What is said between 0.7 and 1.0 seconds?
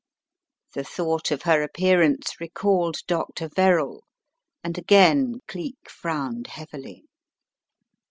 The